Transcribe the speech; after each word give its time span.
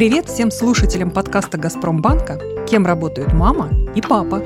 Привет 0.00 0.30
всем 0.30 0.50
слушателям 0.50 1.10
подкаста 1.10 1.58
«Газпромбанка», 1.58 2.40
кем 2.66 2.86
работают 2.86 3.34
мама 3.34 3.68
и 3.94 4.00
папа. 4.00 4.42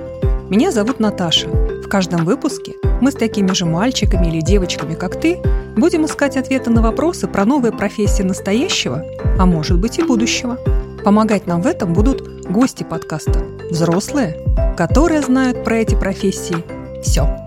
Меня 0.50 0.72
зовут 0.72 0.98
Наташа. 0.98 1.46
В 1.46 1.88
каждом 1.88 2.24
выпуске 2.24 2.72
мы 3.00 3.12
с 3.12 3.14
такими 3.14 3.52
же 3.52 3.64
мальчиками 3.64 4.26
или 4.26 4.40
девочками, 4.40 4.96
как 4.96 5.20
ты, 5.20 5.38
будем 5.76 6.06
искать 6.06 6.36
ответы 6.36 6.70
на 6.70 6.82
вопросы 6.82 7.28
про 7.28 7.44
новые 7.44 7.70
профессии 7.70 8.24
настоящего, 8.24 9.04
а 9.38 9.46
может 9.46 9.78
быть 9.78 10.00
и 10.00 10.02
будущего. 10.02 10.58
Помогать 11.04 11.46
нам 11.46 11.62
в 11.62 11.68
этом 11.68 11.92
будут 11.92 12.50
гости 12.50 12.82
подкаста, 12.82 13.44
взрослые, 13.70 14.36
которые 14.76 15.22
знают 15.22 15.62
про 15.62 15.76
эти 15.76 15.94
профессии 15.94 16.64
все. 17.00 17.43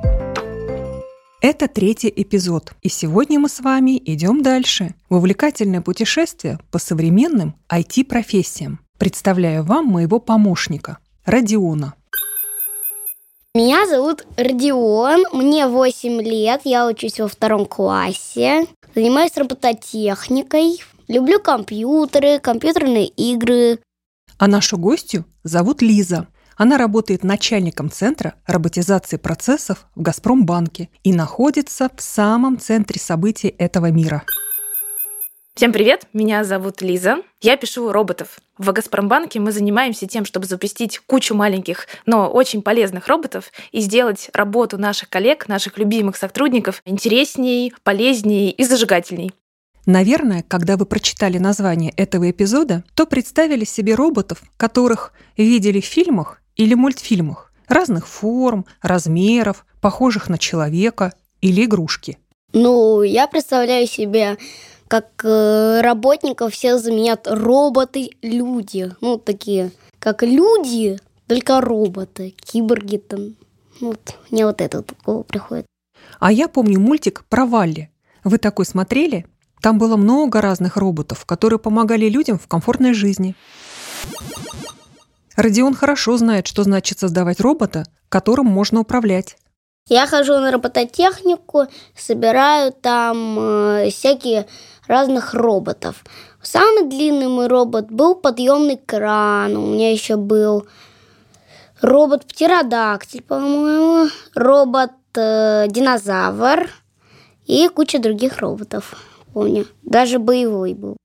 Это 1.40 1.68
третий 1.68 2.12
эпизод, 2.16 2.72
и 2.82 2.90
сегодня 2.90 3.40
мы 3.40 3.48
с 3.48 3.60
вами 3.60 4.02
идем 4.04 4.42
дальше 4.42 4.96
в 5.08 5.18
увлекательное 5.18 5.82
путешествие 5.82 6.58
по 6.72 6.80
современным 6.80 7.56
IT-профессиям. 7.72 8.80
Представляю 8.98 9.64
вам 9.64 9.86
моего 9.86 10.20
помощника, 10.20 10.98
Родиона. 11.26 11.94
Меня 13.54 13.86
зовут 13.86 14.26
Родион, 14.36 15.26
мне 15.32 15.68
8 15.68 16.22
лет, 16.24 16.62
я 16.64 16.88
учусь 16.88 17.20
во 17.20 17.28
втором 17.28 17.68
классе, 17.68 18.66
занимаюсь 18.96 19.38
робототехникой, 19.38 20.82
люблю 21.08 21.40
компьютеры, 21.40 22.40
компьютерные 22.40 23.06
игры. 23.06 23.78
А 24.40 24.48
нашу 24.48 24.80
гостью 24.80 25.24
зовут 25.44 25.84
Лиза. 25.84 26.28
Она 26.58 26.80
работает 26.80 27.24
начальником 27.24 27.92
центра 27.92 28.34
роботизации 28.48 29.18
процессов 29.18 29.86
в 29.96 30.02
«Газпромбанке» 30.02 30.90
и 31.04 31.14
находится 31.14 31.90
в 31.96 32.02
самом 32.02 32.60
центре 32.60 33.00
событий 33.00 33.54
этого 33.60 33.92
мира. 33.92 34.24
Всем 35.54 35.72
привет, 35.72 36.08
меня 36.14 36.44
зовут 36.44 36.82
Лиза. 36.82 37.18
Я 37.42 37.58
пишу 37.58 37.92
роботов. 37.92 38.40
В 38.58 38.72
«Газпромбанке» 38.72 39.40
мы 39.40 39.52
занимаемся 39.52 40.08
тем, 40.08 40.26
чтобы 40.26 40.48
запустить 40.48 41.00
кучу 41.06 41.36
маленьких, 41.36 41.88
но 42.08 42.28
очень 42.28 42.64
полезных 42.64 43.08
роботов 43.08 43.52
и 43.72 43.80
сделать 43.80 44.32
работу 44.34 44.80
наших 44.80 45.10
коллег, 45.10 45.48
наших 45.48 45.78
любимых 45.78 46.16
сотрудников 46.16 46.82
интересней, 46.86 47.72
полезней 47.84 48.50
и 48.50 48.64
зажигательней. 48.64 49.32
Наверное, 49.86 50.44
когда 50.48 50.76
вы 50.76 50.86
прочитали 50.88 51.38
название 51.38 51.92
этого 51.92 52.30
эпизода, 52.30 52.84
то 52.96 53.06
представили 53.06 53.64
себе 53.64 53.94
роботов, 53.94 54.42
которых 54.58 55.14
видели 55.38 55.82
в 55.82 55.86
фильмах 55.86 56.42
или 56.58 56.74
мультфильмах 56.74 57.48
разных 57.68 58.08
форм, 58.08 58.66
размеров, 58.82 59.66
похожих 59.82 60.30
на 60.30 60.38
человека 60.38 61.14
или 61.42 61.66
игрушки. 61.66 62.18
Ну, 62.54 63.02
я 63.04 63.28
представляю 63.28 63.88
себе, 63.88 64.38
как 64.88 65.08
э, 65.24 65.82
работников 65.82 66.54
всех 66.54 66.80
заменят 66.80 67.28
роботы-люди. 67.30 68.92
Ну, 69.02 69.18
такие, 69.18 69.72
как 70.00 70.24
люди, 70.24 70.98
только 71.28 71.62
роботы, 71.62 72.34
киборги 72.40 72.98
там. 72.98 73.36
Вот, 73.82 74.16
мне 74.32 74.46
вот 74.46 74.62
это 74.62 74.82
такого 74.82 75.24
приходит. 75.24 75.66
А 76.20 76.32
я 76.32 76.48
помню 76.48 76.80
мультик 76.80 77.26
про 77.30 77.46
Валли. 77.46 77.92
Вы 78.24 78.38
такой 78.38 78.66
смотрели? 78.66 79.26
Там 79.62 79.78
было 79.78 79.98
много 79.98 80.42
разных 80.42 80.78
роботов, 80.78 81.26
которые 81.26 81.60
помогали 81.60 82.10
людям 82.10 82.40
в 82.40 82.48
комфортной 82.48 82.94
жизни. 82.94 83.36
Родион 85.38 85.74
хорошо 85.76 86.18
знает, 86.18 86.48
что 86.48 86.64
значит 86.64 87.00
создавать 87.00 87.40
робота, 87.40 87.86
которым 88.10 88.48
можно 88.48 88.80
управлять. 88.80 89.38
Я 89.88 90.08
хожу 90.08 90.40
на 90.40 90.52
робототехнику, 90.52 91.68
собираю 91.96 92.74
там 92.74 93.38
э, 93.40 93.92
всякие 93.92 94.48
разных 94.88 95.36
роботов. 95.36 96.04
Самый 96.42 96.90
длинный 96.90 97.28
мой 97.28 97.46
робот 97.48 97.92
был 97.92 98.16
подъемный 98.16 98.78
кран. 98.78 99.56
У 99.56 99.76
меня 99.76 99.92
еще 99.92 100.16
был 100.18 100.66
робот-птеродактиль, 101.82 103.22
по-моему, 103.22 104.10
робот-динозавр 104.34 106.62
э, 106.62 106.68
и 107.46 107.70
куча 107.70 108.00
других 108.00 108.40
роботов. 108.40 108.96
Помню. 109.34 109.68
Даже 109.84 110.18
боевой 110.18 110.74
был. 110.74 110.98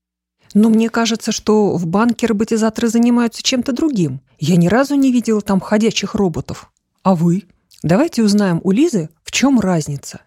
Но 0.55 0.69
мне 0.69 0.91
кажется, 0.91 1.33
что 1.33 1.77
в 1.77 1.87
банке 1.87 2.27
роботизаторы 2.27 2.89
занимаются 2.89 3.43
чем-то 3.43 3.73
другим. 3.73 4.21
Я 4.39 4.57
ни 4.57 4.69
разу 4.69 4.95
не 4.95 5.13
видела 5.13 5.41
там 5.41 5.61
ходячих 5.61 6.15
роботов. 6.15 6.71
А 7.03 7.15
вы? 7.15 7.45
Давайте 7.83 8.23
узнаем 8.23 8.61
у 8.63 8.71
Лизы, 8.71 9.09
в 9.25 9.33
чем 9.33 9.59
разница. 9.61 10.21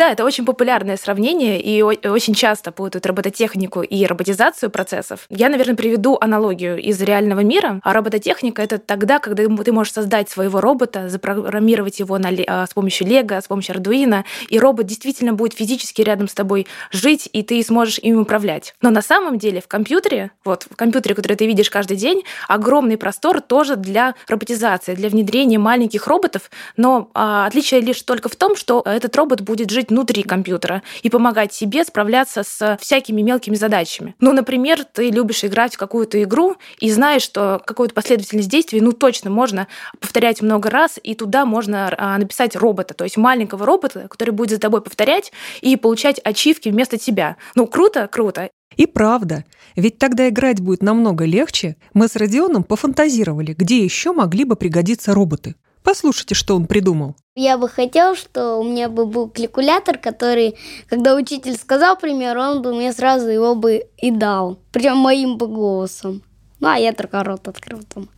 Да, 0.00 0.10
это 0.10 0.24
очень 0.24 0.46
популярное 0.46 0.96
сравнение, 0.96 1.60
и 1.60 1.82
очень 1.82 2.32
часто 2.32 2.72
путают 2.72 3.04
робототехнику 3.04 3.82
и 3.82 4.06
роботизацию 4.06 4.70
процессов. 4.70 5.26
Я, 5.28 5.50
наверное, 5.50 5.76
приведу 5.76 6.16
аналогию 6.18 6.78
из 6.78 7.02
реального 7.02 7.40
мира. 7.40 7.80
А 7.82 7.92
робототехника— 7.92 8.62
это 8.64 8.78
тогда, 8.78 9.18
когда 9.18 9.44
ты 9.44 9.72
можешь 9.72 9.92
создать 9.92 10.30
своего 10.30 10.62
робота, 10.62 11.10
запрограммировать 11.10 12.00
его 12.00 12.16
на, 12.16 12.30
а, 12.46 12.66
с 12.66 12.72
помощью 12.72 13.08
Лего, 13.08 13.38
с 13.38 13.46
помощью 13.46 13.74
Ардуино, 13.74 14.24
и 14.48 14.58
робот 14.58 14.86
действительно 14.86 15.34
будет 15.34 15.52
физически 15.52 16.00
рядом 16.00 16.28
с 16.28 16.32
тобой 16.32 16.66
жить, 16.90 17.28
и 17.34 17.42
ты 17.42 17.62
сможешь 17.62 17.98
им 17.98 18.22
управлять. 18.22 18.74
Но 18.80 18.88
на 18.88 19.02
самом 19.02 19.36
деле 19.36 19.60
в 19.60 19.68
компьютере, 19.68 20.30
вот 20.46 20.66
в 20.70 20.76
компьютере, 20.76 21.14
который 21.14 21.36
ты 21.36 21.44
видишь 21.44 21.68
каждый 21.68 21.98
день, 21.98 22.22
огромный 22.48 22.96
простор 22.96 23.42
тоже 23.42 23.76
для 23.76 24.14
роботизации, 24.28 24.94
для 24.94 25.10
внедрения 25.10 25.58
маленьких 25.58 26.06
роботов, 26.06 26.50
но 26.78 27.10
а, 27.12 27.44
отличие 27.44 27.82
лишь 27.82 28.00
только 28.00 28.30
в 28.30 28.36
том, 28.36 28.56
что 28.56 28.80
этот 28.86 29.14
робот 29.14 29.42
будет 29.42 29.68
жить 29.68 29.89
внутри 29.90 30.22
компьютера 30.22 30.82
и 31.02 31.10
помогать 31.10 31.52
себе 31.52 31.84
справляться 31.84 32.42
с 32.42 32.78
всякими 32.80 33.22
мелкими 33.22 33.54
задачами. 33.54 34.14
Ну, 34.20 34.32
например, 34.32 34.84
ты 34.84 35.10
любишь 35.10 35.44
играть 35.44 35.74
в 35.74 35.78
какую-то 35.78 36.22
игру 36.22 36.56
и 36.78 36.90
знаешь, 36.90 37.22
что 37.22 37.62
какую-то 37.64 37.94
последовательность 37.94 38.48
действий, 38.48 38.80
ну, 38.80 38.92
точно 38.92 39.30
можно 39.30 39.66
повторять 40.00 40.42
много 40.42 40.70
раз, 40.70 40.98
и 41.02 41.14
туда 41.14 41.44
можно 41.44 41.94
а, 41.96 42.18
написать 42.18 42.56
робота, 42.56 42.94
то 42.94 43.04
есть 43.04 43.16
маленького 43.16 43.66
робота, 43.66 44.06
который 44.08 44.30
будет 44.30 44.50
за 44.50 44.58
тобой 44.58 44.82
повторять 44.82 45.32
и 45.60 45.76
получать 45.76 46.20
ачивки 46.24 46.68
вместо 46.68 46.98
тебя. 46.98 47.36
Ну, 47.54 47.66
круто, 47.66 48.08
круто. 48.08 48.50
И 48.76 48.86
правда, 48.86 49.44
ведь 49.76 49.98
тогда 49.98 50.28
играть 50.28 50.60
будет 50.60 50.82
намного 50.82 51.24
легче. 51.24 51.76
Мы 51.92 52.08
с 52.08 52.16
Родионом 52.16 52.62
пофантазировали, 52.62 53.54
где 53.54 53.82
еще 53.82 54.12
могли 54.12 54.44
бы 54.44 54.56
пригодиться 54.56 55.12
роботы. 55.12 55.56
Послушайте, 55.82 56.34
что 56.34 56.56
он 56.56 56.66
придумал. 56.66 57.16
Я 57.34 57.56
бы 57.56 57.68
хотел, 57.68 58.14
что 58.14 58.56
у 58.56 58.64
меня 58.64 58.88
бы 58.88 59.06
был 59.06 59.28
калькулятор, 59.28 59.98
который, 59.98 60.56
когда 60.88 61.14
учитель 61.14 61.56
сказал 61.56 61.96
пример, 61.96 62.36
он 62.36 62.60
бы 62.60 62.74
мне 62.74 62.92
сразу 62.92 63.28
его 63.28 63.54
бы 63.54 63.86
и 63.96 64.10
дал. 64.10 64.58
Прям 64.72 64.98
моим 64.98 65.38
бы 65.38 65.46
голосом. 65.46 66.22
Ну, 66.58 66.68
а 66.68 66.76
я 66.76 66.92
только 66.92 67.24
рот 67.24 67.48
открыл 67.48 67.80
там. 67.94 68.08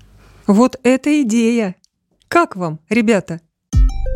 Вот 0.47 0.79
это 0.83 1.23
идея! 1.23 1.77
Как 2.29 2.57
вам, 2.57 2.81
ребята? 2.89 3.41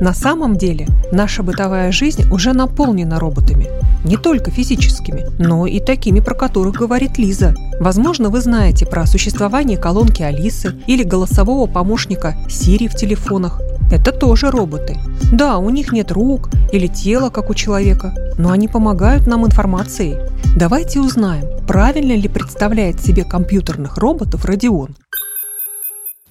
На 0.00 0.12
самом 0.12 0.56
деле, 0.56 0.86
наша 1.10 1.42
бытовая 1.42 1.90
жизнь 1.90 2.30
уже 2.30 2.52
наполнена 2.52 3.18
роботами. 3.18 3.68
Не 4.04 4.16
только 4.16 4.50
физическими, 4.50 5.26
но 5.38 5.66
и 5.66 5.80
такими, 5.80 6.20
про 6.20 6.34
которых 6.34 6.76
говорит 6.76 7.18
Лиза. 7.18 7.54
Возможно, 7.80 8.28
вы 8.28 8.40
знаете 8.40 8.86
про 8.86 9.06
существование 9.06 9.78
колонки 9.78 10.22
Алисы 10.22 10.76
или 10.86 11.02
голосового 11.02 11.66
помощника 11.66 12.36
Сири 12.48 12.88
в 12.88 12.94
телефонах. 12.94 13.60
Это 13.90 14.12
тоже 14.12 14.50
роботы. 14.50 14.96
Да, 15.32 15.58
у 15.58 15.70
них 15.70 15.92
нет 15.92 16.12
рук 16.12 16.50
или 16.72 16.88
тела, 16.88 17.30
как 17.30 17.50
у 17.50 17.54
человека, 17.54 18.14
но 18.36 18.50
они 18.50 18.68
помогают 18.68 19.26
нам 19.26 19.46
информацией. 19.46 20.16
Давайте 20.56 21.00
узнаем, 21.00 21.64
правильно 21.66 22.12
ли 22.12 22.28
представляет 22.28 23.00
себе 23.00 23.24
компьютерных 23.24 23.98
роботов 23.98 24.44
Родион. 24.44 24.96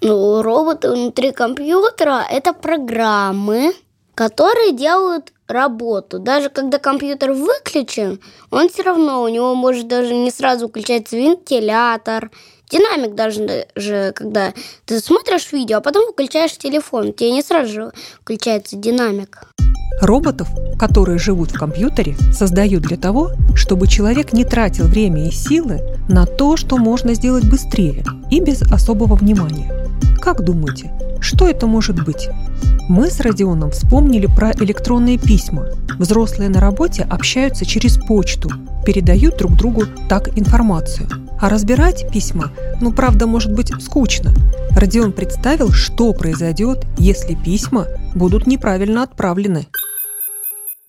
Ну, 0.07 0.43
роботы 0.43 0.91
внутри 0.91 1.31
компьютера– 1.31 2.23
это 2.29 2.53
программы, 2.53 3.73
которые 4.13 4.71
делают 4.73 5.33
работу. 5.47 6.19
Даже 6.19 6.49
когда 6.49 6.77
компьютер 6.77 7.31
выключен, 7.31 8.19
он 8.51 8.69
все 8.69 8.83
равно, 8.83 9.23
у 9.23 9.27
него 9.29 9.55
может 9.55 9.87
даже 9.87 10.13
не 10.13 10.29
сразу 10.29 10.67
включаться 10.67 11.17
вентилятор, 11.17 12.29
динамик 12.69 13.15
даже, 13.15 13.67
же, 13.73 14.11
когда 14.15 14.53
ты 14.85 14.99
смотришь 14.99 15.51
видео, 15.51 15.77
а 15.77 15.81
потом 15.81 16.05
выключаешь 16.05 16.55
телефон, 16.55 17.11
тебе 17.11 17.31
не 17.31 17.41
сразу 17.41 17.73
же 17.73 17.91
включается 18.21 18.75
динамик. 18.75 19.54
Роботов, 20.01 20.49
которые 20.77 21.17
живут 21.17 21.51
в 21.51 21.57
компьютере, 21.57 22.17
создают 22.33 22.83
для 22.83 22.97
того, 22.97 23.31
чтобы 23.55 23.87
человек 23.87 24.33
не 24.33 24.43
тратил 24.43 24.87
время 24.87 25.27
и 25.27 25.31
силы 25.31 25.81
на 26.09 26.25
то, 26.25 26.57
что 26.57 26.77
можно 26.77 27.13
сделать 27.13 27.49
быстрее 27.49 28.03
и 28.29 28.41
без 28.41 28.61
особого 28.61 29.15
внимания. 29.15 29.71
Как 30.21 30.43
думаете, 30.43 30.91
что 31.21 31.47
это 31.47 31.65
может 31.65 32.03
быть? 32.03 32.29
Мы 32.89 33.09
с 33.09 33.19
Родионом 33.19 33.71
вспомнили 33.71 34.27
про 34.27 34.51
электронные 34.51 35.17
письма. 35.17 35.67
Взрослые 35.97 36.49
на 36.49 36.59
работе 36.59 37.03
общаются 37.03 37.65
через 37.65 37.97
почту, 37.97 38.51
передают 38.85 39.37
друг 39.37 39.55
другу 39.55 39.83
так 40.09 40.37
информацию. 40.37 41.07
А 41.39 41.49
разбирать 41.49 42.05
письма, 42.11 42.51
ну 42.81 42.91
правда, 42.91 43.27
может 43.27 43.53
быть 43.53 43.71
скучно. 43.81 44.33
Родион 44.71 45.13
представил, 45.13 45.71
что 45.71 46.13
произойдет, 46.13 46.85
если 46.97 47.33
письма 47.33 47.87
будут 48.13 48.45
неправильно 48.45 49.03
отправлены. 49.03 49.67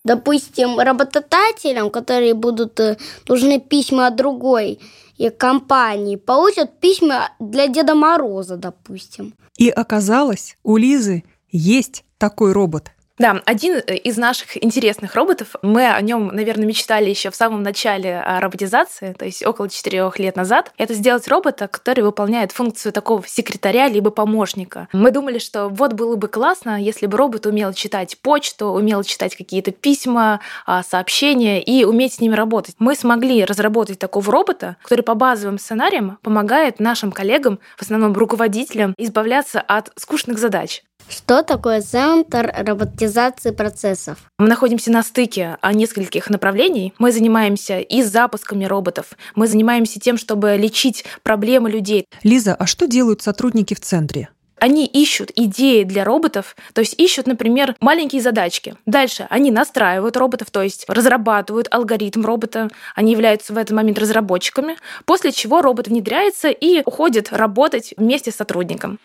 Допустим, 0.07 0.79
работодателям, 0.79 1.91
которые 1.91 2.35
будут 2.35 2.79
э, 2.79 2.97
нужны 3.29 3.59
письма 3.59 4.07
от 4.07 4.17
другой, 4.17 4.79
и 5.19 5.31
компании 5.31 6.15
получат 6.15 6.79
письма 6.79 7.31
для 7.41 7.67
Деда 7.67 7.95
Мороза, 7.97 8.57
допустим. 8.57 9.35
И 9.59 9.69
оказалось, 9.69 10.57
у 10.63 10.77
Лизы 10.77 11.25
есть 11.51 12.05
такой 12.19 12.53
робот. 12.53 12.93
Да, 13.19 13.41
один 13.47 13.79
из 13.79 14.19
наших 14.19 14.63
интересных 14.63 15.15
роботов, 15.15 15.55
мы 15.63 15.91
о 15.91 16.01
нем, 16.03 16.29
наверное, 16.29 16.67
мечтали 16.67 17.09
еще 17.09 17.31
в 17.31 17.35
самом 17.35 17.63
начале 17.63 18.21
а, 18.21 18.41
роботизации, 18.41 19.15
то 19.19 19.25
есть 19.25 19.45
около 19.45 19.71
четырех 19.71 20.19
лет 20.19 20.37
назад, 20.37 20.73
это 20.77 20.93
сделать 20.93 21.27
робота, 21.27 21.67
который 21.67 22.05
выполняет 22.05 22.53
функцию 22.53 22.93
такого 22.93 23.27
секретаря 23.27 23.89
либо 23.89 24.11
помощника. 24.11 24.89
Мы 24.93 25.11
думали, 25.13 25.39
что 25.39 25.69
вот 25.69 25.95
было 25.95 26.17
бы 26.17 26.29
классно, 26.29 26.81
если 26.81 27.07
бы 27.07 27.17
робот 27.17 27.47
умел 27.47 27.73
читать 27.73 28.19
почту, 28.19 28.67
умел 28.67 29.03
читать 29.03 29.35
какие-то 29.35 29.71
письма, 29.71 30.41
а, 30.67 30.83
сообщения 30.83 31.63
и 31.63 31.85
уметь 31.85 32.15
с 32.15 32.21
ними 32.21 32.35
работать. 32.35 32.75
Мы 32.79 32.95
смогли 32.95 33.47
разработать 33.47 33.99
такого 33.99 34.31
робота, 34.31 34.77
который 34.83 35.03
по 35.03 35.15
базовым 35.15 35.59
сценариям 35.59 36.19
помогает 36.21 36.81
нашим 36.81 37.13
коллегам, 37.13 37.61
в 37.79 37.83
основном 37.83 38.13
руководителям, 38.13 38.95
избавляться 38.99 39.63
от 39.63 39.91
скучных 39.97 40.39
задач. 40.39 40.83
Что 41.09 41.43
такое 41.43 41.83
центр 41.83 42.53
роботизации 42.57 43.51
процессов? 43.51 44.19
Мы 44.39 44.49
находимся 44.49 44.91
на 44.91 45.03
стыке 45.03 45.57
нескольких 45.73 46.31
направлений. 46.31 46.95
Мы 46.99 47.13
занимаемся 47.13 47.79
и 47.79 48.03
запусками 48.03 48.65
роботов, 48.65 49.07
мы 49.35 49.47
занимаемся 49.47 50.01
тем, 50.01 50.19
чтобы 50.19 50.57
лечить 50.57 51.05
проблемы 51.23 51.71
людей. 51.71 52.07
Лиза, 52.23 52.55
а 52.55 52.67
что 52.67 52.87
делают 52.87 53.23
сотрудники 53.23 53.75
в 53.75 53.81
центре? 53.81 54.29
Они 54.59 54.87
ищут 54.87 55.31
идеи 55.37 55.83
для 55.83 56.03
роботов, 56.03 56.57
то 56.73 56.81
есть 56.81 56.95
ищут, 56.99 57.27
например, 57.27 57.77
маленькие 57.81 58.23
задачки. 58.23 58.75
Дальше 58.87 59.27
они 59.29 59.51
настраивают 59.51 60.17
роботов, 60.17 60.49
то 60.51 60.63
есть 60.63 60.87
разрабатывают 60.89 61.69
алгоритм 61.71 62.25
робота, 62.25 62.71
они 62.95 63.13
являются 63.13 63.53
в 63.53 63.59
этот 63.59 63.77
момент 63.77 63.99
разработчиками, 63.99 64.77
после 65.05 65.33
чего 65.33 65.61
робот 65.61 65.89
внедряется 65.89 66.49
и 66.49 66.83
уходит 66.87 67.33
работать 67.33 67.93
вместе 67.99 68.31
с 68.33 68.37
сотрудником. 68.37 68.99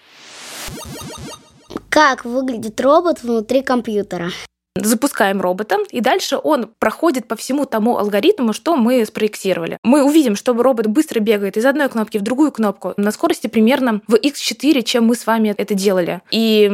Как 1.92 2.24
выглядит 2.24 2.80
робот 2.80 3.22
внутри 3.22 3.62
компьютера? 3.62 4.30
запускаем 4.76 5.42
робота, 5.42 5.80
и 5.92 6.00
дальше 6.00 6.40
он 6.42 6.70
проходит 6.80 7.28
по 7.28 7.36
всему 7.36 7.66
тому 7.66 7.98
алгоритму, 7.98 8.54
что 8.54 8.78
мы 8.78 9.06
спроектировали. 9.06 9.78
Мы 9.84 10.02
увидим, 10.02 10.38
что 10.38 10.54
робот 10.54 10.88
быстро 10.88 11.20
бегает 11.20 11.58
из 11.58 11.66
одной 11.66 11.90
кнопки 11.90 12.18
в 12.18 12.22
другую 12.22 12.54
кнопку 12.54 12.94
на 12.96 13.12
скорости 13.12 13.48
примерно 13.48 14.02
в 14.08 14.16
x4, 14.16 14.82
чем 14.84 15.06
мы 15.06 15.16
с 15.16 15.28
вами 15.28 15.54
это 15.58 15.74
делали. 15.74 16.22
И 16.32 16.72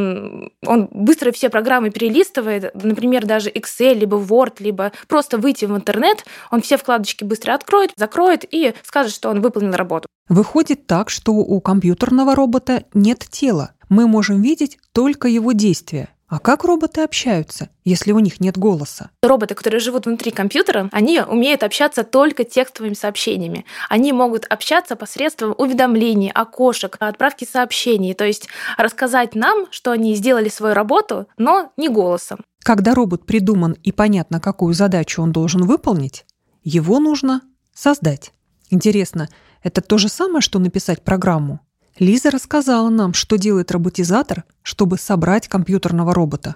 он 0.64 0.90
быстро 0.92 1.31
все 1.31 1.50
программы 1.50 1.90
перелистывает, 1.90 2.72
например, 2.75 3.25
даже 3.25 3.50
Excel, 3.50 3.96
либо 3.96 4.18
Word, 4.18 4.58
либо 4.60 4.92
просто 5.08 5.40
выйти 5.40 5.66
в 5.66 5.75
интернет, 5.75 6.24
он 6.52 6.62
все 6.62 6.78
вкладочки 6.78 7.24
быстро 7.24 7.56
откроет, 7.56 7.92
закроет 7.98 8.46
и 8.50 8.74
скажет, 8.84 9.12
что 9.12 9.30
он 9.30 9.42
выполнил 9.42 9.74
работу. 9.74 10.08
Выходит 10.30 10.88
так, 10.88 11.10
что 11.10 11.31
у 11.31 11.60
компьютерного 11.62 12.36
робота 12.36 12.84
нет 12.94 13.25
тела, 13.30 13.72
мы 13.89 14.07
можем 14.07 14.42
видеть 14.42 14.78
только 14.92 15.28
его 15.28 15.51
действия. 15.51 16.10
А 16.30 16.39
как 16.39 16.66
роботы 16.66 17.01
общаются, 17.01 17.69
если 17.86 18.12
у 18.12 18.19
них 18.19 18.42
нет 18.42 18.57
голоса? 18.57 19.12
Роботы, 19.24 19.56
которые 19.56 19.80
живут 19.80 20.07
внутри 20.07 20.31
компьютера, 20.31 20.89
они 20.92 21.22
умеют 21.22 21.63
общаться 21.63 22.04
только 22.04 22.44
текстовыми 22.44 22.95
сообщениями. 22.95 23.63
Они 23.88 24.12
могут 24.12 24.44
общаться 24.45 24.98
посредством 24.98 25.56
уведомлений, 25.57 26.30
окошек, 26.30 26.98
отправки 27.00 27.48
сообщений, 27.50 28.13
то 28.13 28.25
есть 28.25 28.50
рассказать 28.78 29.36
нам, 29.36 29.68
что 29.72 29.92
они 29.92 30.16
сделали 30.16 30.50
свою 30.50 30.74
работу, 30.74 31.28
но 31.38 31.72
не 31.78 31.88
голосом. 31.88 32.40
Когда 32.62 32.94
робот 32.94 33.25
придуман 33.25 33.78
и 33.83 33.94
понятно, 33.94 34.42
какую 34.42 34.74
задачу 34.74 35.22
он 35.22 35.31
должен 35.31 35.66
выполнить, 35.66 36.25
его 36.62 37.00
нужно 37.00 37.42
создать. 37.74 38.33
Интересно, 38.69 39.30
это 39.63 39.80
то 39.80 39.98
же 39.98 40.10
самое, 40.10 40.42
что 40.42 40.60
написать 40.60 41.06
программу? 41.06 41.62
Лиза 42.00 42.30
рассказала 42.30 42.90
нам, 42.90 43.14
что 43.14 43.38
делает 43.38 43.72
роботизатор, 43.72 44.44
чтобы 44.62 44.98
собрать 44.98 45.48
компьютерного 45.48 46.14
робота. 46.14 46.56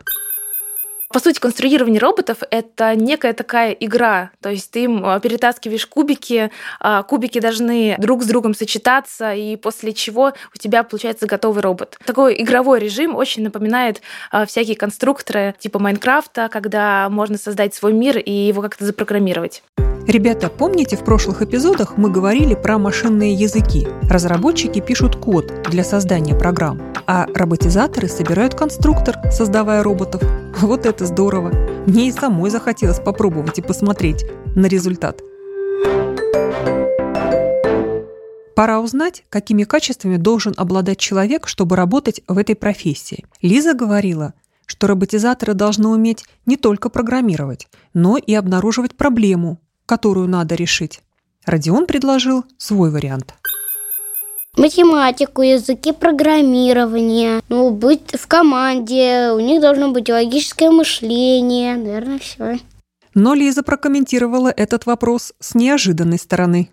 По 1.09 1.19
сути, 1.19 1.39
конструирование 1.39 1.99
роботов— 1.99 2.37
это 2.51 2.95
некая 2.95 3.33
такая 3.33 3.71
игра. 3.71 4.31
То 4.39 4.49
есть 4.49 4.71
ты 4.71 4.83
им 4.83 5.03
а, 5.03 5.19
перетаскиваешь 5.19 5.85
кубики, 5.85 6.51
а, 6.79 7.03
кубики 7.03 7.39
должны 7.39 7.97
друг 7.97 8.23
с 8.23 8.27
другом 8.27 8.53
сочетаться, 8.53 9.33
и 9.33 9.57
после 9.57 9.91
чего 9.91 10.31
у 10.55 10.57
тебя 10.57 10.83
получается 10.83 11.25
готовый 11.27 11.63
робот. 11.63 11.97
Такой 12.05 12.41
игровой 12.41 12.79
режим 12.79 13.15
очень 13.15 13.43
напоминает 13.43 14.01
а, 14.31 14.45
всякие 14.45 14.77
конструкторы 14.77 15.55
типа 15.59 15.79
Майнкрафта, 15.79 16.47
когда 16.47 17.09
можно 17.09 17.37
создать 17.37 17.75
свой 17.75 17.91
мир 17.91 18.17
и 18.17 18.31
его 18.31 18.61
как-то 18.61 18.85
запрограммировать. 18.85 19.63
Ребята, 20.07 20.49
помните, 20.49 20.97
в 20.97 21.03
прошлых 21.03 21.43
эпизодах 21.43 21.95
мы 21.95 22.09
говорили 22.09 22.55
про 22.55 22.79
машинные 22.79 23.33
языки? 23.33 23.87
Разработчики 24.09 24.79
пишут 24.79 25.15
код 25.15 25.51
для 25.69 25.83
создания 25.83 26.35
программ, 26.35 26.81
а 27.05 27.27
роботизаторы 27.35 28.07
собирают 28.07 28.55
конструктор, 28.55 29.15
создавая 29.31 29.83
роботов. 29.83 30.23
Вот 30.59 30.87
это 30.87 31.05
здорово! 31.05 31.51
Мне 31.85 32.07
и 32.07 32.11
самой 32.11 32.49
захотелось 32.49 32.99
попробовать 32.99 33.59
и 33.59 33.61
посмотреть 33.61 34.25
на 34.55 34.65
результат. 34.65 35.21
Пора 38.55 38.79
узнать, 38.79 39.23
какими 39.29 39.63
качествами 39.63 40.17
должен 40.17 40.53
обладать 40.57 40.97
человек, 40.97 41.47
чтобы 41.47 41.75
работать 41.75 42.21
в 42.27 42.37
этой 42.39 42.55
профессии. 42.55 43.25
Лиза 43.41 43.73
говорила, 43.75 44.33
что 44.65 44.87
роботизаторы 44.87 45.53
должны 45.53 45.87
уметь 45.87 46.25
не 46.45 46.57
только 46.57 46.89
программировать, 46.89 47.67
но 47.93 48.17
и 48.17 48.33
обнаруживать 48.33 48.95
проблему, 48.95 49.59
которую 49.91 50.29
надо 50.29 50.55
решить. 50.55 51.01
Родион 51.45 51.85
предложил 51.85 52.45
свой 52.57 52.91
вариант. 52.91 53.33
Математику, 54.55 55.41
языки 55.41 55.91
программирования, 55.91 57.41
ну, 57.49 57.71
быть 57.71 58.15
в 58.17 58.25
команде, 58.25 59.31
у 59.35 59.41
них 59.41 59.59
должно 59.59 59.91
быть 59.91 60.07
логическое 60.07 60.71
мышление, 60.71 61.75
наверное, 61.75 62.19
все. 62.19 62.59
Но 63.13 63.33
Лиза 63.33 63.63
прокомментировала 63.63 64.47
этот 64.47 64.85
вопрос 64.85 65.33
с 65.41 65.55
неожиданной 65.55 66.19
стороны. 66.19 66.69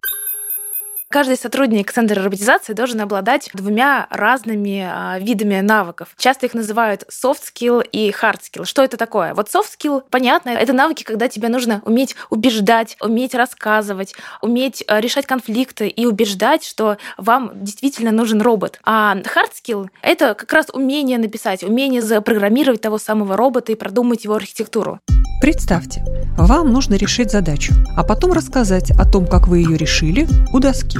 Каждый 1.11 1.39
сотрудник 1.39 1.91
Центра 1.91 2.23
роботизации 2.23 2.75
должен 2.75 3.01
обладать 3.01 3.49
двумя 3.55 4.07
разными 4.11 4.87
а, 4.87 5.19
видами 5.19 5.61
навыков. 5.61 6.09
Часто 6.19 6.45
их 6.45 6.53
называют 6.53 7.05
soft 7.05 7.41
skill 7.51 7.83
и 7.83 8.11
hard 8.11 8.41
skill. 8.41 8.67
Что 8.67 8.83
это 8.83 8.99
такое? 8.99 9.33
Вот 9.33 9.49
soft 9.49 9.71
skill, 9.79 10.03
понятно, 10.11 10.51
это 10.51 10.75
навыки, 10.75 11.05
когда 11.05 11.29
тебе 11.29 11.49
нужно 11.49 11.81
уметь 11.87 12.15
убеждать, 12.29 12.99
уметь 13.01 13.35
рассказывать, 13.35 14.15
уметь 14.43 14.85
а, 14.87 15.01
решать 15.01 15.25
конфликты 15.25 15.89
и 15.89 16.05
убеждать, 16.05 16.63
что 16.63 16.99
вам 17.17 17.53
действительно 17.55 18.11
нужен 18.11 18.43
робот. 18.43 18.79
А 18.85 19.17
hard 19.17 19.53
skill— 19.55 19.89
это 20.03 20.35
как 20.35 20.53
раз 20.53 20.67
умение 20.75 21.17
написать, 21.17 21.63
умение 21.63 22.03
запрограммировать 22.03 22.83
того 22.83 22.99
самого 22.99 23.35
робота 23.35 23.73
и 23.73 23.77
продумать 23.77 24.25
его 24.25 24.35
архитектуру. 24.35 25.01
Представьте, 25.41 26.05
вам 26.37 26.73
нужно 26.73 26.95
решить 26.97 27.31
задачу, 27.31 27.73
а 27.97 28.03
потом 28.03 28.33
рассказать 28.33 28.91
о 28.91 29.09
том, 29.09 29.25
как 29.25 29.47
вы 29.47 29.59
ее 29.59 29.77
решили, 29.77 30.27
у 30.53 30.59
доски. 30.59 30.98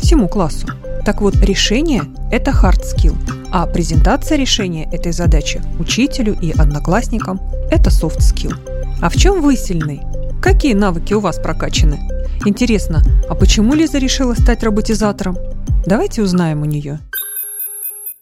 Всему 0.00 0.28
классу. 0.28 0.66
Так 1.04 1.20
вот, 1.20 1.36
решение– 1.36 2.04
это 2.30 2.50
hard 2.50 2.82
skill, 2.82 3.16
а 3.50 3.66
презентация 3.66 4.38
решения 4.38 4.88
этой 4.92 5.12
задачи 5.12 5.62
учителю 5.78 6.36
и 6.40 6.52
одноклассникам– 6.52 7.40
это 7.70 7.90
soft 7.90 8.18
skill. 8.18 8.54
А 9.00 9.08
в 9.08 9.16
чем 9.16 9.42
вы 9.42 9.56
сильны? 9.56 10.02
Какие 10.42 10.74
навыки 10.74 11.14
у 11.14 11.20
вас 11.20 11.38
прокачаны? 11.38 12.00
Интересно, 12.44 13.02
а 13.28 13.34
почему 13.34 13.74
Лиза 13.74 13.98
решила 13.98 14.34
стать 14.34 14.62
роботизатором? 14.62 15.36
Давайте 15.86 16.22
узнаем 16.22 16.62
у 16.62 16.66
нее. 16.66 17.00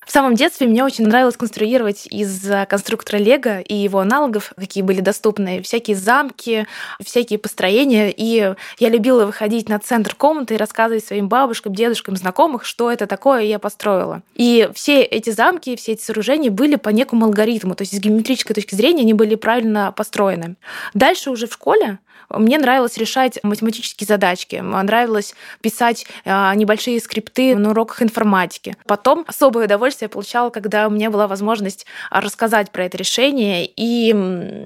В 0.08 0.10
самом 0.10 0.36
детстве 0.36 0.66
мне 0.66 0.82
очень 0.82 1.06
нравилось 1.06 1.36
конструировать 1.36 2.06
из 2.06 2.42
конструктора 2.66 3.18
Лего 3.18 3.60
и 3.60 3.74
его 3.74 3.98
аналогов, 3.98 4.54
какие 4.56 4.82
были 4.82 5.02
доступны, 5.02 5.60
всякие 5.60 5.96
замки, 5.96 6.66
всякие 6.98 7.38
построения. 7.38 8.10
И 8.16 8.54
я 8.78 8.88
любила 8.88 9.26
выходить 9.26 9.68
на 9.68 9.78
центр 9.78 10.14
комнаты 10.14 10.54
и 10.54 10.56
рассказывать 10.56 11.04
своим 11.04 11.28
бабушкам, 11.28 11.74
дедушкам, 11.74 12.16
знакомых, 12.16 12.64
что 12.64 12.90
это 12.90 13.06
такое 13.06 13.42
я 13.42 13.58
построила. 13.58 14.22
И 14.34 14.70
все 14.74 15.02
эти 15.02 15.28
замки, 15.28 15.76
все 15.76 15.92
эти 15.92 16.02
сооружения 16.02 16.50
были 16.50 16.76
по 16.76 16.88
некому 16.88 17.26
алгоритму, 17.26 17.74
то 17.74 17.82
есть 17.82 17.94
с 17.94 18.00
геометрической 18.00 18.54
точки 18.54 18.74
зрения 18.74 19.02
они 19.02 19.12
были 19.12 19.34
правильно 19.34 19.92
построены. 19.92 20.56
Дальше 20.94 21.30
уже 21.30 21.46
в 21.46 21.52
школе 21.52 21.98
мне 22.30 22.58
нравилось 22.58 22.96
решать 22.98 23.38
математические 23.42 24.06
задачки, 24.06 24.56
нравилось 24.56 25.34
писать 25.60 26.06
а, 26.24 26.54
небольшие 26.54 27.00
скрипты 27.00 27.56
на 27.56 27.70
уроках 27.70 28.02
информатики. 28.02 28.76
Потом 28.86 29.24
особое 29.26 29.64
удовольствие 29.64 30.06
я 30.06 30.10
получала, 30.10 30.50
когда 30.50 30.88
у 30.88 30.90
меня 30.90 31.10
была 31.10 31.26
возможность 31.26 31.86
рассказать 32.10 32.70
про 32.70 32.84
это 32.84 32.96
решение 32.98 33.66
и 33.66 34.12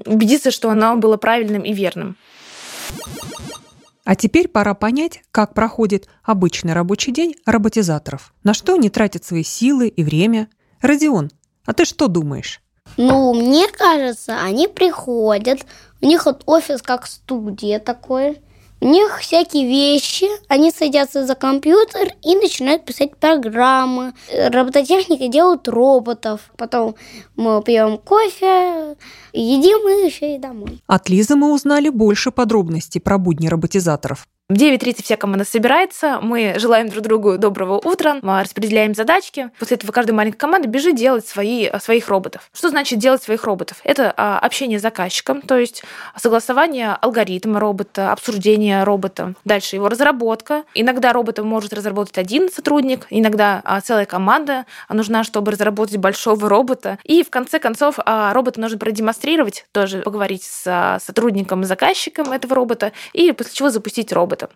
убедиться, 0.06 0.50
что 0.50 0.70
оно 0.70 0.96
было 0.96 1.16
правильным 1.16 1.62
и 1.62 1.72
верным. 1.72 2.16
А 4.04 4.16
теперь 4.16 4.48
пора 4.48 4.74
понять, 4.74 5.22
как 5.30 5.54
проходит 5.54 6.08
обычный 6.24 6.72
рабочий 6.72 7.12
день 7.12 7.36
роботизаторов. 7.46 8.34
На 8.42 8.52
что 8.52 8.74
они 8.74 8.90
тратят 8.90 9.24
свои 9.24 9.44
силы 9.44 9.86
и 9.86 10.02
время. 10.02 10.48
Родион, 10.80 11.30
а 11.64 11.72
ты 11.72 11.84
что 11.84 12.08
думаешь? 12.08 12.60
Ну, 12.96 13.32
мне 13.32 13.68
кажется, 13.68 14.40
они 14.42 14.66
приходят, 14.66 15.64
у 16.02 16.06
них 16.06 16.26
вот 16.26 16.42
офис 16.46 16.82
как 16.82 17.06
студия 17.06 17.78
такой, 17.78 18.40
У 18.82 18.88
них 18.88 19.20
всякие 19.20 19.68
вещи, 19.68 20.26
они 20.48 20.72
садятся 20.72 21.24
за 21.24 21.36
компьютер 21.36 22.14
и 22.20 22.34
начинают 22.34 22.84
писать 22.84 23.16
программы. 23.16 24.12
Робототехники 24.36 25.28
делают 25.28 25.68
роботов. 25.68 26.50
Потом 26.56 26.96
мы 27.36 27.62
пьем 27.62 27.96
кофе, 27.96 28.96
едим 29.32 29.88
и 29.88 30.04
еще 30.04 30.34
и 30.34 30.38
домой. 30.38 30.82
От 30.88 31.08
Лизы 31.08 31.36
мы 31.36 31.54
узнали 31.54 31.90
больше 31.90 32.32
подробностей 32.32 33.00
про 33.00 33.18
будни 33.18 33.46
роботизаторов. 33.46 34.26
В 34.52 34.54
9.30 34.54 35.02
вся 35.02 35.16
команда 35.16 35.46
собирается, 35.46 36.18
мы 36.20 36.56
желаем 36.58 36.90
друг 36.90 37.04
другу 37.04 37.38
доброго 37.38 37.78
утра, 37.78 38.18
мы 38.20 38.42
распределяем 38.42 38.94
задачки. 38.94 39.48
После 39.58 39.78
этого 39.78 39.92
каждая 39.92 40.14
маленькая 40.14 40.36
команда 40.36 40.68
бежит 40.68 40.94
делать 40.94 41.26
свои, 41.26 41.70
своих 41.80 42.08
роботов. 42.08 42.50
Что 42.52 42.68
значит 42.68 42.98
делать 42.98 43.22
своих 43.22 43.44
роботов? 43.44 43.78
Это 43.82 44.12
а, 44.14 44.38
общение 44.38 44.78
с 44.78 44.82
заказчиком, 44.82 45.40
то 45.40 45.56
есть 45.56 45.82
согласование 46.18 46.90
алгоритма 47.00 47.60
робота, 47.60 48.12
обсуждение 48.12 48.84
робота, 48.84 49.32
дальше 49.46 49.76
его 49.76 49.88
разработка. 49.88 50.64
Иногда 50.74 51.14
робота 51.14 51.42
может 51.44 51.72
разработать 51.72 52.18
один 52.18 52.50
сотрудник, 52.50 53.06
иногда 53.08 53.62
а, 53.64 53.80
целая 53.80 54.04
команда 54.04 54.66
нужна, 54.90 55.24
чтобы 55.24 55.52
разработать 55.52 55.96
большого 55.96 56.50
робота. 56.50 56.98
И 57.04 57.22
в 57.22 57.30
конце 57.30 57.58
концов 57.58 57.94
а, 58.04 58.34
робота 58.34 58.60
нужно 58.60 58.76
продемонстрировать, 58.76 59.64
тоже 59.72 60.02
поговорить 60.02 60.42
с 60.42 60.98
сотрудником, 61.02 61.64
заказчиком 61.64 62.32
этого 62.32 62.54
робота, 62.54 62.92
и 63.14 63.32
после 63.32 63.54
чего 63.54 63.70
запустить 63.70 64.12
робота 64.12 64.31
робота. 64.32 64.48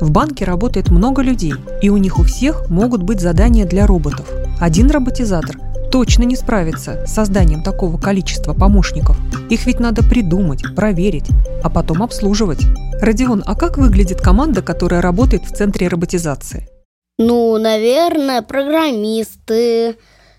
В 0.00 0.10
банке 0.10 0.44
работает 0.44 0.90
много 0.90 1.22
людей, 1.22 1.54
и 1.82 1.90
у 1.90 1.96
них 1.96 2.18
у 2.18 2.22
всех 2.22 2.70
могут 2.70 3.02
быть 3.02 3.20
задания 3.20 3.66
для 3.66 3.86
роботов. 3.86 4.26
Один 4.58 4.90
роботизатор 4.90 5.58
точно 5.92 6.22
не 6.22 6.36
справится 6.36 7.04
с 7.06 7.12
созданием 7.12 7.62
такого 7.62 7.98
количества 7.98 8.54
помощников. 8.54 9.16
Их 9.50 9.66
ведь 9.66 9.80
надо 9.80 10.02
придумать, 10.02 10.62
проверить, 10.74 11.28
а 11.62 11.68
потом 11.68 12.02
обслуживать. 12.02 12.64
Родион, 13.02 13.42
а 13.46 13.54
как 13.54 13.76
выглядит 13.76 14.20
команда, 14.20 14.62
которая 14.62 15.02
работает 15.02 15.44
в 15.44 15.54
центре 15.54 15.88
роботизации? 15.88 16.68
Ну, 17.18 17.58
наверное, 17.58 18.40
программисты, 18.40 19.96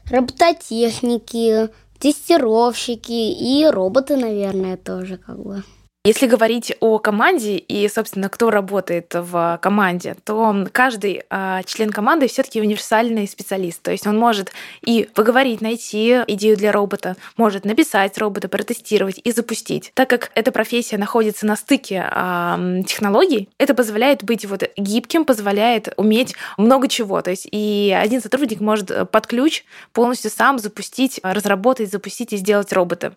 робототехники, 0.10 1.70
тестировщики 2.00 3.12
и 3.12 3.66
роботы, 3.70 4.16
наверное, 4.16 4.78
тоже 4.78 5.18
как 5.18 5.38
бы. 5.44 5.64
Если 6.04 6.26
говорить 6.26 6.76
о 6.80 6.98
команде 6.98 7.58
и, 7.58 7.88
собственно, 7.88 8.28
кто 8.28 8.50
работает 8.50 9.14
в 9.14 9.60
команде, 9.62 10.16
то 10.24 10.66
каждый 10.72 11.22
э, 11.30 11.62
член 11.68 11.92
команды 11.92 12.28
все-таки 12.28 12.60
универсальный 12.60 13.28
специалист. 13.28 13.84
То 13.84 13.92
есть 13.92 14.08
он 14.08 14.18
может 14.18 14.52
и 14.84 15.08
поговорить, 15.14 15.62
найти 15.62 16.24
идею 16.26 16.58
для 16.58 16.72
робота, 16.72 17.18
может 17.38 17.66
написать 17.66 18.18
робота, 18.18 18.50
протестировать 18.50 19.22
и 19.24 19.32
запустить. 19.32 19.92
Так 19.94 20.10
как 20.10 20.32
эта 20.34 20.52
профессия 20.52 20.98
находится 20.98 21.46
на 21.46 21.56
стыке 21.56 22.04
э, 22.10 22.82
технологий, 22.88 23.50
это 23.60 23.76
позволяет 23.76 24.24
быть 24.24 24.44
вот 24.46 24.64
гибким, 24.76 25.24
позволяет 25.24 25.94
уметь 25.98 26.34
много 26.58 26.88
чего. 26.88 27.22
То 27.22 27.30
есть 27.30 27.48
и 27.52 27.96
один 27.96 28.24
сотрудник 28.24 28.60
может 28.60 29.12
под 29.12 29.28
ключ 29.28 29.66
полностью 29.94 30.32
сам 30.32 30.58
запустить, 30.58 31.20
разработать, 31.22 31.92
запустить 31.92 32.34
и 32.34 32.38
сделать 32.38 32.74
робота. 32.74 33.14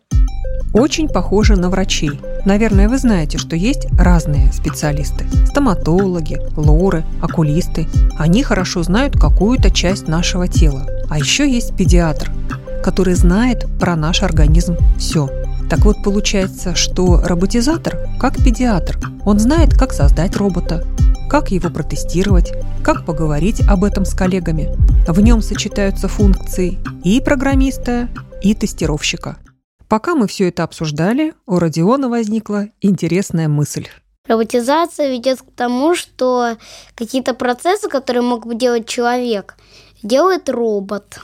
Очень 0.74 1.08
похоже 1.08 1.54
на 1.54 1.70
врачей. 1.70 2.10
Наверное, 2.44 2.73
вы 2.88 2.98
знаете, 2.98 3.38
что 3.38 3.56
есть 3.56 3.86
разные 3.98 4.52
специалисты. 4.52 5.24
Стоматологи, 5.46 6.40
лоры, 6.56 7.04
окулисты. 7.22 7.86
Они 8.18 8.42
хорошо 8.42 8.82
знают 8.82 9.16
какую-то 9.18 9.70
часть 9.70 10.08
нашего 10.08 10.48
тела. 10.48 10.86
А 11.08 11.18
еще 11.18 11.50
есть 11.50 11.76
педиатр, 11.76 12.30
который 12.82 13.14
знает 13.14 13.66
про 13.78 13.94
наш 13.96 14.22
организм 14.22 14.76
все. 14.98 15.28
Так 15.70 15.84
вот, 15.84 16.02
получается, 16.02 16.74
что 16.74 17.22
роботизатор 17.24 17.98
как 18.18 18.42
педиатр. 18.42 18.98
Он 19.24 19.38
знает, 19.38 19.74
как 19.74 19.92
создать 19.92 20.36
робота, 20.36 20.84
как 21.30 21.50
его 21.50 21.70
протестировать, 21.70 22.52
как 22.82 23.06
поговорить 23.06 23.60
об 23.68 23.84
этом 23.84 24.04
с 24.04 24.14
коллегами. 24.14 24.68
В 25.06 25.20
нем 25.20 25.42
сочетаются 25.42 26.08
функции 26.08 26.78
и 27.02 27.20
программиста, 27.20 28.08
и 28.42 28.54
тестировщика. 28.54 29.36
Пока 29.94 30.16
мы 30.16 30.26
все 30.26 30.48
это 30.48 30.64
обсуждали, 30.64 31.34
у 31.46 31.60
Родиона 31.60 32.08
возникла 32.08 32.66
интересная 32.80 33.46
мысль. 33.46 33.86
Роботизация 34.26 35.08
ведет 35.08 35.42
к 35.42 35.52
тому, 35.54 35.94
что 35.94 36.56
какие-то 36.96 37.32
процессы, 37.32 37.88
которые 37.88 38.24
мог 38.24 38.44
бы 38.44 38.56
делать 38.56 38.88
человек, 38.88 39.56
делает 40.02 40.48
робот. 40.48 41.20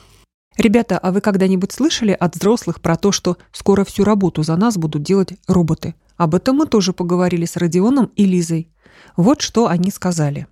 Ребята, 0.57 0.99
а 0.99 1.11
вы 1.11 1.21
когда-нибудь 1.21 1.73
слышали 1.73 2.13
от 2.13 2.37
взрослых 2.37 2.81
про 2.81 2.95
то, 2.95 3.11
что 3.11 3.39
скоро 3.51 3.85
всю 3.85 4.05
работу 4.05 4.45
за 4.45 4.55
нас 4.55 4.79
будут 4.79 5.03
делать 5.03 5.33
роботы? 5.49 5.97
Об 6.17 6.37
этом 6.37 6.55
мы 6.55 6.67
тоже 6.67 6.93
поговорили 6.93 7.47
с 7.47 7.57
Родионом 7.57 8.13
и 8.15 8.25
Лизой. 8.25 8.69
Вот 9.17 9.41
что 9.41 9.67
они 9.67 9.91
сказали. 9.91 10.47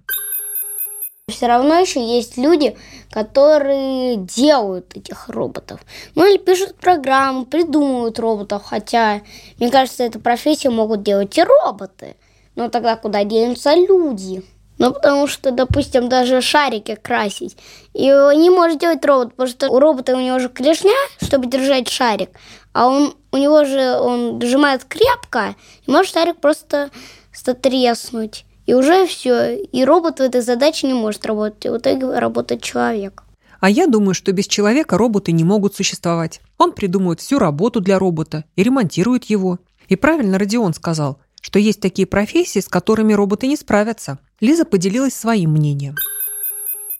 Все 1.28 1.46
равно 1.46 1.78
еще 1.78 2.00
есть 2.00 2.38
люди, 2.38 2.74
которые 3.10 4.16
делают 4.16 4.96
этих 4.96 5.28
роботов. 5.28 5.78
Ну 6.14 6.26
или 6.26 6.38
пишут 6.38 6.76
программы, 6.76 7.44
придумывают 7.44 8.18
роботов, 8.18 8.62
хотя, 8.64 9.20
мне 9.58 9.70
кажется, 9.70 10.04
эту 10.04 10.20
профессию 10.20 10.72
могут 10.72 11.02
делать 11.02 11.36
и 11.36 11.42
роботы. 11.42 12.16
Но 12.56 12.70
тогда 12.70 12.96
куда 12.96 13.24
денутся 13.24 13.74
люди? 13.74 14.42
Ну, 14.78 14.92
потому 14.92 15.26
что, 15.26 15.50
допустим, 15.50 16.08
даже 16.08 16.40
шарики 16.40 16.94
красить. 16.94 17.58
И 17.92 18.04
не 18.04 18.48
может 18.48 18.80
делать 18.80 19.04
робот, 19.04 19.30
потому 19.32 19.48
что 19.48 19.68
у 19.68 19.78
робота 19.80 20.16
у 20.16 20.20
него 20.20 20.38
же 20.38 20.48
клешня, 20.48 20.96
чтобы 21.20 21.46
держать 21.46 21.88
шарик. 21.88 22.30
А 22.72 22.88
он, 22.88 23.14
у 23.32 23.36
него 23.36 23.64
же 23.64 23.98
он 24.00 24.40
сжимает 24.40 24.84
крепко, 24.84 25.56
и 25.86 25.90
может 25.90 26.14
шарик 26.14 26.40
просто 26.40 26.90
стотреснуть. 27.32 28.46
И 28.68 28.74
уже 28.74 29.06
все. 29.06 29.56
И 29.56 29.82
робот 29.82 30.18
в 30.18 30.22
этой 30.22 30.42
задаче 30.42 30.88
не 30.88 30.92
может 30.92 31.24
работать. 31.24 31.64
И 31.64 31.70
в 31.70 31.78
итоге 31.78 32.18
работает 32.18 32.62
человек. 32.62 33.22
А 33.60 33.70
я 33.70 33.86
думаю, 33.86 34.12
что 34.12 34.30
без 34.32 34.46
человека 34.46 34.98
роботы 34.98 35.32
не 35.32 35.42
могут 35.42 35.74
существовать. 35.74 36.42
Он 36.58 36.72
придумывает 36.72 37.20
всю 37.20 37.38
работу 37.38 37.80
для 37.80 37.98
робота 37.98 38.44
и 38.56 38.62
ремонтирует 38.62 39.24
его. 39.24 39.58
И 39.88 39.96
правильно 39.96 40.38
Родион 40.38 40.74
сказал, 40.74 41.18
что 41.40 41.58
есть 41.58 41.80
такие 41.80 42.06
профессии, 42.06 42.58
с 42.58 42.68
которыми 42.68 43.14
роботы 43.14 43.46
не 43.46 43.56
справятся. 43.56 44.18
Лиза 44.38 44.66
поделилась 44.66 45.14
своим 45.14 45.52
мнением 45.52 45.94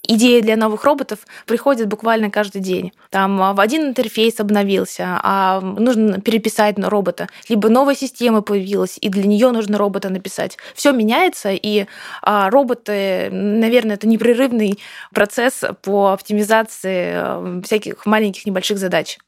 идеи 0.03 0.41
для 0.41 0.57
новых 0.57 0.85
роботов 0.85 1.21
приходят 1.47 1.89
буквально 1.89 2.31
каждый 2.31 2.61
день. 2.61 2.93
Там 3.11 3.41
а, 3.43 3.53
в 3.53 3.61
один 3.61 3.89
интерфейс 3.89 4.41
обновился, 4.41 5.21
а 5.23 5.61
нужно 5.61 6.21
переписать 6.21 6.79
на 6.79 6.91
робота. 6.91 7.29
Либо 7.49 7.69
новая 7.69 7.95
система 7.95 8.43
появилась, 8.43 8.99
и 9.01 9.09
для 9.09 9.25
нее 9.25 9.51
нужно 9.51 9.79
робота 9.79 10.09
написать. 10.11 10.57
Все 10.75 10.93
меняется, 10.93 11.51
и 11.51 11.87
а, 12.23 12.51
роботы, 12.51 13.29
наверное, 13.31 13.97
это 13.97 14.07
непрерывный 14.07 14.79
процесс 15.13 15.63
по 15.83 16.13
оптимизации 16.13 17.13
а, 17.15 17.61
всяких 17.65 18.07
маленьких 18.07 18.47
небольших 18.47 18.79
задач. 18.79 19.19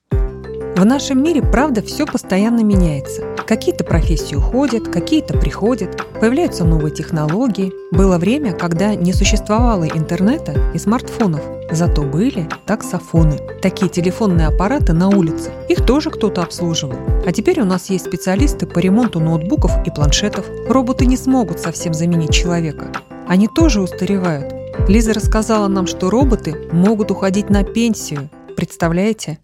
В 0.81 0.85
нашем 0.87 1.23
мире, 1.23 1.43
правда, 1.43 1.83
все 1.83 2.07
постоянно 2.07 2.61
меняется. 2.65 3.21
Какие-то 3.47 3.85
профессии 3.85 4.35
уходят, 4.35 4.89
какие-то 4.89 5.37
приходят, 5.37 6.03
появляются 6.19 6.65
новые 6.65 6.91
технологии. 6.91 7.71
Было 7.93 8.17
время, 8.17 8.55
когда 8.55 8.95
не 8.95 9.13
существовало 9.13 9.85
интернета 9.85 10.73
и 10.73 10.79
смартфонов, 10.79 11.43
зато 11.71 12.01
были 12.01 12.49
таксофоны. 12.65 13.37
Такие 13.61 13.91
телефонные 13.91 14.47
аппараты 14.47 14.95
на 14.95 15.11
улице. 15.11 15.51
Их 15.69 15.85
тоже 15.85 16.09
кто-то 16.09 16.43
обслуживал. 16.43 16.97
А 17.27 17.31
теперь 17.31 17.61
у 17.61 17.67
нас 17.67 17.91
есть 17.91 18.07
специалисты 18.07 18.67
по 18.67 18.79
ремонту 18.79 19.21
ноутбуков 19.21 19.87
и 19.87 19.91
планшетов. 19.91 20.47
Роботы 20.67 21.05
не 21.05 21.19
смогут 21.19 21.61
совсем 21.61 21.93
заменить 21.93 22.33
человека. 22.33 22.91
Они 23.29 23.49
тоже 23.49 23.83
устаревают. 23.83 24.55
Лиза 24.89 25.13
рассказала 25.13 25.69
нам, 25.69 25.87
что 25.87 26.09
роботы 26.09 26.71
могут 26.73 27.11
уходить 27.11 27.51
на 27.51 27.65
пенсию. 27.65 28.31
Представляете? 28.57 29.41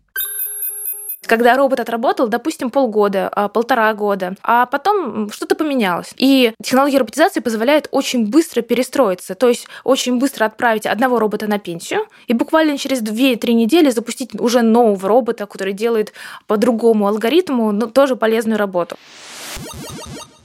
Когда 1.26 1.56
робот 1.56 1.80
отработал, 1.80 2.28
допустим, 2.28 2.70
полгода, 2.70 3.28
а, 3.28 3.48
полтора 3.48 3.92
года, 3.94 4.34
а 4.42 4.66
потом 4.66 5.30
что-то 5.30 5.54
поменялось. 5.54 6.12
И 6.16 6.52
технология 6.62 6.98
роботизации 6.98 7.40
позволяет 7.40 7.88
очень 7.90 8.26
быстро 8.26 8.62
перестроиться, 8.62 9.34
то 9.34 9.48
есть 9.48 9.66
очень 9.84 10.18
быстро 10.18 10.46
отправить 10.46 10.86
одного 10.86 11.18
робота 11.18 11.46
на 11.46 11.58
пенсию 11.58 12.00
и 12.26 12.32
буквально 12.32 12.78
через 12.78 13.02
2-3 13.02 13.52
недели 13.52 13.90
запустить 13.90 14.38
уже 14.40 14.62
нового 14.62 15.08
робота, 15.08 15.46
который 15.46 15.72
делает 15.72 16.12
по 16.46 16.56
другому 16.56 17.06
алгоритму, 17.06 17.72
но 17.72 17.86
тоже 17.86 18.16
полезную 18.16 18.58
работу. 18.58 18.96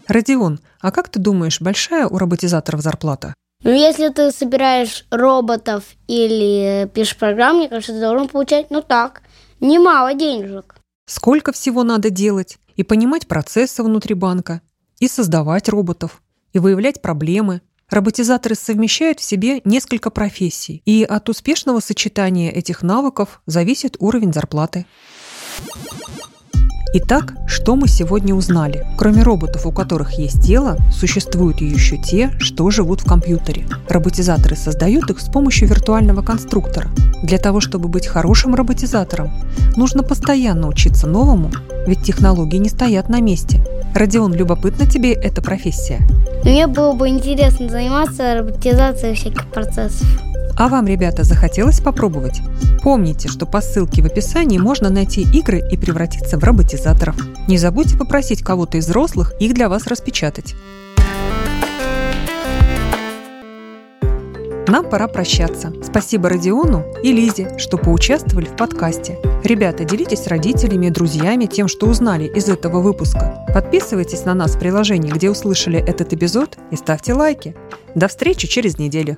Родион, 0.07 0.59
а 0.81 0.91
как 0.91 1.09
ты 1.09 1.19
думаешь, 1.19 1.61
большая 1.61 2.07
у 2.07 2.17
роботизаторов 2.17 2.81
зарплата? 2.81 3.33
Ну, 3.63 3.71
если 3.71 4.09
ты 4.09 4.31
собираешь 4.31 5.05
роботов 5.11 5.83
или 6.07 6.89
пишешь 6.93 7.15
программу, 7.15 7.59
мне 7.59 7.69
кажется, 7.69 7.93
ты 7.93 7.99
должен 7.99 8.27
получать, 8.27 8.71
ну 8.71 8.81
так, 8.81 9.21
немало 9.61 10.13
денежек. 10.13 10.75
Сколько 11.05 11.51
всего 11.51 11.83
надо 11.83 12.09
делать? 12.09 12.57
И 12.75 12.83
понимать 12.83 13.27
процессы 13.27 13.83
внутри 13.83 14.15
банка, 14.15 14.61
и 14.99 15.07
создавать 15.07 15.69
роботов, 15.69 16.21
и 16.53 16.59
выявлять 16.59 17.01
проблемы. 17.01 17.61
Роботизаторы 17.89 18.55
совмещают 18.55 19.19
в 19.19 19.23
себе 19.23 19.61
несколько 19.65 20.09
профессий, 20.09 20.81
и 20.85 21.03
от 21.03 21.27
успешного 21.27 21.81
сочетания 21.81 22.49
этих 22.49 22.81
навыков 22.81 23.41
зависит 23.45 23.97
уровень 23.99 24.31
зарплаты. 24.31 24.85
Итак, 26.93 27.35
что 27.47 27.77
мы 27.77 27.87
сегодня 27.87 28.35
узнали? 28.35 28.85
Кроме 28.97 29.23
роботов, 29.23 29.65
у 29.65 29.71
которых 29.71 30.19
есть 30.19 30.45
тело, 30.45 30.75
существуют 30.91 31.61
еще 31.61 31.95
те, 31.95 32.31
что 32.39 32.69
живут 32.69 32.99
в 32.99 33.05
компьютере. 33.05 33.65
Роботизаторы 33.87 34.57
создают 34.57 35.09
их 35.09 35.21
с 35.21 35.29
помощью 35.29 35.69
виртуального 35.69 36.21
конструктора. 36.21 36.89
Для 37.23 37.37
того, 37.37 37.61
чтобы 37.61 37.87
быть 37.87 38.07
хорошим 38.07 38.55
роботизатором, 38.55 39.31
нужно 39.77 40.03
постоянно 40.03 40.67
учиться 40.67 41.07
новому, 41.07 41.49
ведь 41.87 42.03
технологии 42.03 42.57
не 42.57 42.67
стоят 42.67 43.07
на 43.07 43.21
месте. 43.21 43.65
Родион, 43.95 44.33
любопытна 44.33 44.85
тебе 44.85 45.13
эта 45.13 45.41
профессия? 45.41 46.01
Мне 46.43 46.67
было 46.67 46.91
бы 46.91 47.07
интересно 47.07 47.69
заниматься 47.69 48.35
роботизацией 48.35 49.15
всяких 49.15 49.47
процессов. 49.47 50.07
А 50.61 50.67
вам, 50.67 50.85
ребята, 50.85 51.23
захотелось 51.23 51.81
попробовать? 51.81 52.39
Помните, 52.83 53.27
что 53.29 53.47
по 53.47 53.61
ссылке 53.61 54.03
в 54.03 54.05
описании 54.05 54.59
можно 54.59 54.91
найти 54.91 55.23
игры 55.23 55.59
и 55.71 55.75
превратиться 55.75 56.37
в 56.37 56.43
роботизаторов. 56.43 57.15
Не 57.47 57.57
забудьте 57.57 57.97
попросить 57.97 58.43
кого-то 58.43 58.77
из 58.77 58.85
взрослых 58.85 59.33
их 59.39 59.55
для 59.55 59.69
вас 59.69 59.87
распечатать. 59.87 60.53
Нам 64.67 64.87
пора 64.87 65.07
прощаться. 65.07 65.73
Спасибо 65.83 66.29
Родиону 66.29 66.85
и 67.01 67.11
Лизе, 67.11 67.57
что 67.57 67.79
поучаствовали 67.79 68.45
в 68.45 68.55
подкасте. 68.55 69.17
Ребята, 69.43 69.83
делитесь 69.83 70.25
с 70.25 70.27
родителями 70.27 70.85
и 70.85 70.91
друзьями 70.91 71.47
тем, 71.47 71.67
что 71.67 71.87
узнали 71.87 72.25
из 72.25 72.49
этого 72.49 72.81
выпуска. 72.81 73.47
Подписывайтесь 73.51 74.25
на 74.25 74.35
нас 74.35 74.55
в 74.55 74.59
приложении, 74.59 75.09
где 75.09 75.31
услышали 75.31 75.79
этот 75.79 76.13
эпизод, 76.13 76.59
и 76.69 76.75
ставьте 76.75 77.15
лайки. 77.15 77.55
До 77.95 78.07
встречи 78.07 78.47
через 78.47 78.77
неделю. 78.77 79.17